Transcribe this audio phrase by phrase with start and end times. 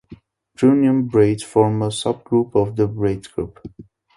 [0.57, 3.59] Brunnian braids form a subgroup of the braid group.